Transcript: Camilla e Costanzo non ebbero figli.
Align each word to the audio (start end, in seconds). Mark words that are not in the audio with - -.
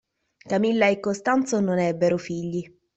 Camilla 0.45 0.87
e 0.87 0.99
Costanzo 0.99 1.59
non 1.59 1.77
ebbero 1.77 2.17
figli. 2.17 2.63